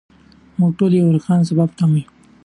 [0.59, 2.09] موږ ټول د یو روښانه سبا په تمه یو.